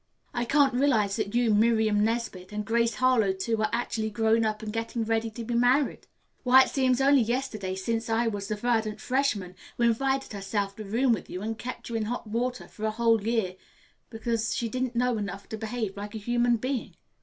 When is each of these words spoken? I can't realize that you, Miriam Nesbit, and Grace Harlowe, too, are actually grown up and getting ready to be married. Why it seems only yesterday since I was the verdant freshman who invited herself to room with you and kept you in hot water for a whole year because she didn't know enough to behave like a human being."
I 0.33 0.45
can't 0.45 0.73
realize 0.73 1.15
that 1.17 1.35
you, 1.35 1.53
Miriam 1.53 2.03
Nesbit, 2.03 2.51
and 2.51 2.65
Grace 2.65 2.95
Harlowe, 2.95 3.33
too, 3.33 3.61
are 3.61 3.69
actually 3.71 4.09
grown 4.09 4.43
up 4.43 4.63
and 4.63 4.73
getting 4.73 5.03
ready 5.03 5.29
to 5.29 5.43
be 5.43 5.53
married. 5.53 6.07
Why 6.41 6.63
it 6.63 6.69
seems 6.69 6.99
only 7.01 7.21
yesterday 7.21 7.75
since 7.75 8.09
I 8.09 8.25
was 8.25 8.47
the 8.47 8.55
verdant 8.55 8.99
freshman 8.99 9.53
who 9.77 9.83
invited 9.83 10.33
herself 10.33 10.75
to 10.77 10.83
room 10.83 11.13
with 11.13 11.29
you 11.29 11.43
and 11.43 11.55
kept 11.55 11.87
you 11.87 11.95
in 11.95 12.05
hot 12.05 12.25
water 12.25 12.67
for 12.67 12.85
a 12.85 12.89
whole 12.89 13.21
year 13.21 13.55
because 14.09 14.55
she 14.55 14.67
didn't 14.69 14.95
know 14.95 15.19
enough 15.19 15.47
to 15.49 15.55
behave 15.57 15.95
like 15.95 16.15
a 16.15 16.17
human 16.17 16.57
being." 16.57 16.95